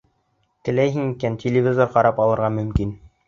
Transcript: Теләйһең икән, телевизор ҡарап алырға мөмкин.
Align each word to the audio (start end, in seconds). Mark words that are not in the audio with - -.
Теләйһең 0.69 1.11
икән, 1.17 1.37
телевизор 1.45 1.91
ҡарап 1.97 2.25
алырға 2.27 2.49
мөмкин. 2.59 2.97